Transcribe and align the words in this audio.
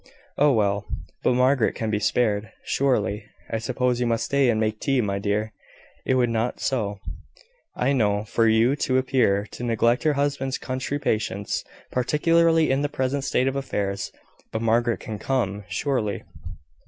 "Oh, 0.35 0.51
well! 0.51 0.87
But 1.21 1.35
Margaret 1.35 1.75
can 1.75 1.91
be 1.91 1.99
spared, 1.99 2.51
surely. 2.63 3.27
I 3.51 3.59
suppose 3.59 3.99
you 3.99 4.07
must 4.07 4.25
stay 4.25 4.49
and 4.49 4.59
make 4.59 4.79
tea, 4.79 4.99
my 4.99 5.19
dear. 5.19 5.53
It 6.07 6.15
would 6.15 6.27
not 6.31 6.57
do, 6.67 6.95
I 7.75 7.93
know, 7.93 8.23
for 8.23 8.47
you 8.47 8.75
to 8.77 8.97
appear 8.97 9.45
to 9.51 9.63
neglect 9.63 10.03
your 10.03 10.15
husband's 10.15 10.57
country 10.57 10.97
patients 10.97 11.63
particularly 11.91 12.71
in 12.71 12.81
the 12.81 12.89
present 12.89 13.23
state 13.25 13.47
of 13.47 13.55
affairs. 13.55 14.11
But 14.51 14.63
Margaret 14.63 14.99
can 15.01 15.19
come, 15.19 15.65
surely. 15.69 16.23